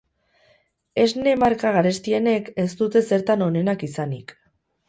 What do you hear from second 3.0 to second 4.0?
zertan onenak